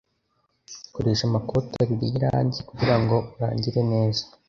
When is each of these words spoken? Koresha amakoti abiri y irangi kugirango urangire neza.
Koresha 0.95 1.23
amakoti 1.29 1.73
abiri 1.83 2.05
y 2.09 2.15
irangi 2.17 2.59
kugirango 2.69 3.15
urangire 3.35 3.81
neza. 3.91 4.23